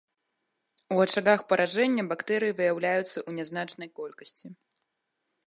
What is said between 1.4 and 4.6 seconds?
паражэння бактэрыі выяўляюцца ў нязначнай колькасці.